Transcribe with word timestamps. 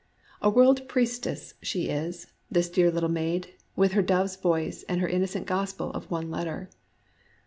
A 0.41 0.49
world 0.49 0.87
priestess 0.87 1.53
she 1.61 1.87
is, 1.89 2.25
this 2.49 2.71
dear 2.71 2.89
little 2.89 3.07
maid, 3.07 3.49
with 3.75 3.91
her 3.91 4.01
dove's 4.01 4.35
voice 4.35 4.81
and 4.89 4.99
her 4.99 5.07
innocent 5.07 5.45
gospel 5.45 5.91
of 5.91 6.09
one 6.09 6.31
letter! 6.31 6.71